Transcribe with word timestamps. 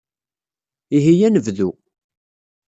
Ihi 0.97 1.13
ad 1.27 1.31
nebdu. 1.33 1.69